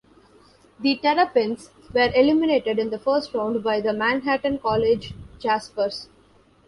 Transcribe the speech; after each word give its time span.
The 0.79 0.95
Terrapins 0.97 1.69
were 1.93 2.11
eliminated 2.15 2.79
in 2.79 2.89
the 2.89 2.97
first 2.97 3.35
round 3.35 3.63
by 3.63 3.81
the 3.81 3.93
Manhattan 3.93 4.57
College 4.57 5.13
Jaspers. 5.37 6.09